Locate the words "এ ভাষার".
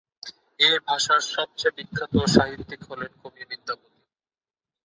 0.59-1.21